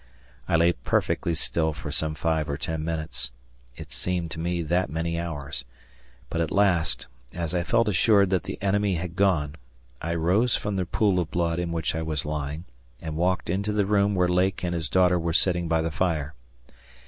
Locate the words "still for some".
1.35-2.15